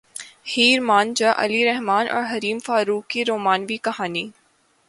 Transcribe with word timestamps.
ہیر 0.47 0.79
مان 0.79 1.13
جا 1.13 1.31
علی 1.37 1.63
رحمن 1.65 2.05
اور 2.09 2.23
حریم 2.31 2.59
فاروق 2.65 3.07
کی 3.07 3.25
رومانوی 3.25 3.77
کہانی 3.83 4.27